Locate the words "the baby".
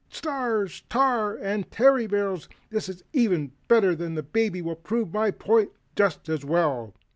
4.15-4.57